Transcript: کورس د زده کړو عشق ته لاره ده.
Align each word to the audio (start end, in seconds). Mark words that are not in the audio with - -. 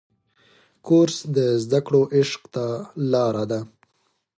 کورس 0.87 1.17
د 1.35 1.37
زده 1.63 1.79
کړو 1.85 2.01
عشق 2.17 2.41
ته 2.53 2.65
لاره 3.11 3.43
ده. 3.51 3.59